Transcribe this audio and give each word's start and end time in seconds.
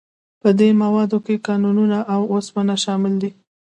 په 0.41 0.49
دې 0.59 0.69
موادو 0.81 1.17
کې 1.25 1.35
کانونه 1.47 1.99
او 2.13 2.21
اوسپنه 2.33 2.75
شامل 2.83 3.13
دي. 3.21 3.31